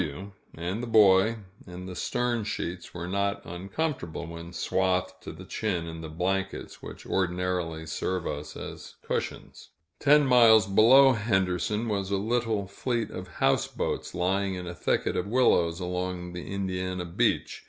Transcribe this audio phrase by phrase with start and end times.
[0.01, 5.45] W and the Boy, in the stern sheets, were not uncomfortable when swathed to the
[5.45, 9.69] chin in the blankets which ordinarily serve us as cushions.
[9.99, 15.27] Ten miles below Henderson, was a little fleet of houseboats, lying in a thicket of
[15.27, 17.59] willows along the Indiana beach.